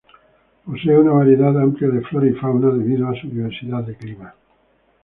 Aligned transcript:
Posee 0.65 0.97
una 0.97 1.11
variedad 1.11 1.61
amplia 1.61 1.89
de 1.91 2.01
flora 2.01 2.27
y 2.27 2.33
fauna, 2.33 2.71
debido 2.71 3.07
a 3.07 3.13
su 3.21 3.29
diversidad 3.29 3.83
de 3.83 3.95
clima. 3.97 4.33